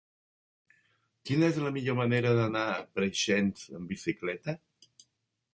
[1.29, 4.61] Quina és la millor manera d'anar a Preixens amb bicicleta?